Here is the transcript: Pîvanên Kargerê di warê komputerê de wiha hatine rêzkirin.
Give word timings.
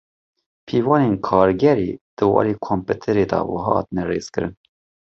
Pîvanên 0.65 1.15
Kargerê 1.25 1.91
di 2.17 2.25
warê 2.31 2.53
komputerê 2.67 3.23
de 3.31 3.39
wiha 3.51 3.71
hatine 3.77 4.03
rêzkirin. 4.09 4.53